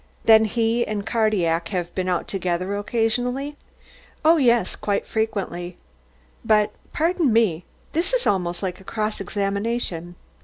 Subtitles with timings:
[0.25, 3.55] "Then he and Cardillac have been out together occasionally?"
[4.25, 5.77] "Oh, yes, quite frequently.
[6.43, 10.15] But pardon me this is almost like a cross examination."